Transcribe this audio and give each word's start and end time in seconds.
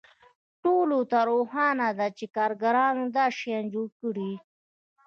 ټولو 0.63 0.99
ته 1.11 1.19
روښانه 1.29 1.87
ده 1.97 2.07
چې 2.17 2.25
کارګرانو 2.37 3.03
دا 3.15 3.25
شیان 3.37 3.65
جوړ 3.73 3.87
کړي 4.01 4.31